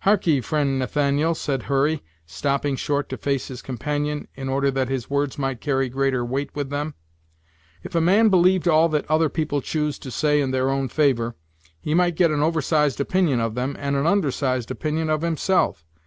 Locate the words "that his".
4.70-5.08